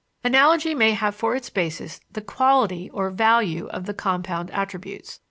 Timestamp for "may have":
0.73-1.13